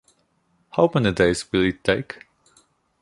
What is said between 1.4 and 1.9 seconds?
will it